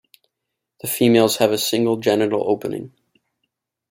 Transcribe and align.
The 0.81 0.87
females 0.87 1.37
have 1.37 1.51
a 1.51 1.59
single 1.59 1.97
genital 1.97 2.49
opening. 2.49 2.91